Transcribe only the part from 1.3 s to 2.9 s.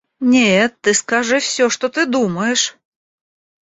всё, что ты думаешь!